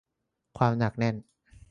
[0.57, 1.15] ความหนักหน่วง